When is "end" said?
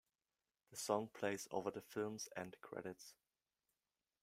2.35-2.55